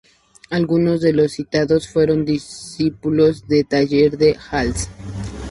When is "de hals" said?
4.17-4.89